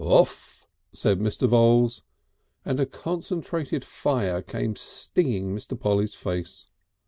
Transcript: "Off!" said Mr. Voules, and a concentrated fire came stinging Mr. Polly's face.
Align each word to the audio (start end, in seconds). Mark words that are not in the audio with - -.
"Off!" 0.03 0.65
said 0.91 1.19
Mr. 1.19 1.47
Voules, 1.47 2.03
and 2.65 2.79
a 2.79 2.87
concentrated 2.87 3.85
fire 3.85 4.41
came 4.41 4.75
stinging 4.75 5.55
Mr. 5.55 5.79
Polly's 5.79 6.15
face. 6.15 6.65